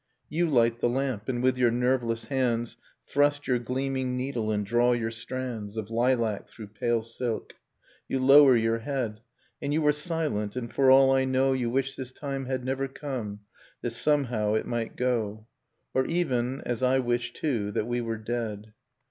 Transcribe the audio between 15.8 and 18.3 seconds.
Or even— as I wish too— that we were